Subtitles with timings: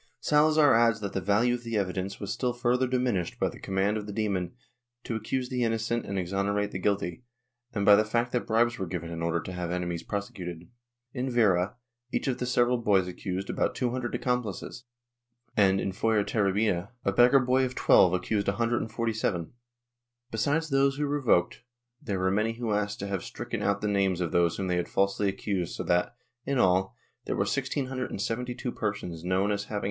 [0.19, 3.97] Salazar adds that the value of the evidence was still further diminished by the command
[3.97, 4.55] of the demon
[5.03, 7.21] to accuse the mnocent and exonerate the guilty,
[7.73, 10.67] and by the fact that bribes were given in order to have enemies prosecuted.
[11.13, 11.75] In Vera,
[12.11, 14.85] each of several boys accused about two hundred accomplices
[15.55, 19.53] and, in Fuenterrabia a beggar boy of 12 accused a hundred and forty seven.
[20.31, 21.61] Besides those who revoked
[22.01, 24.77] there were many who asked to have stricken out the names of those whom they
[24.77, 26.95] had falsely accused so that, in all,
[27.25, 29.79] there were sixteen hundred and seventy two persons known as having.